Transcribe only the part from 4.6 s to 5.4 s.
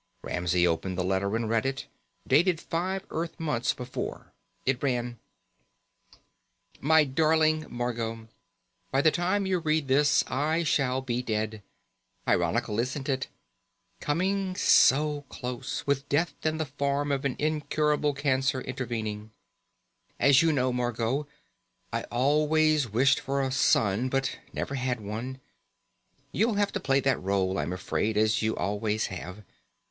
it ran: